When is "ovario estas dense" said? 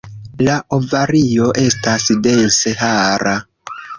0.77-2.75